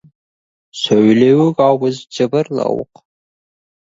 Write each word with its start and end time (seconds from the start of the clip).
Сөйлеуік 0.83 1.61
ауыз— 1.65 1.99
жыбырлауық. 2.17 3.03